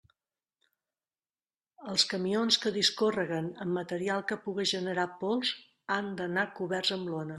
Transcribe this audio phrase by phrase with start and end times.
[1.91, 5.53] Els camions que discórreguen amb material que puga generar pols
[5.99, 7.29] han d'anar coberts amb lona.